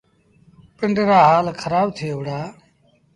پنڊرآ 0.77 1.19
هآل 1.29 1.47
کرآب 1.61 1.87
ٿئي 1.97 2.09
وُهڙآ۔ 2.15 2.39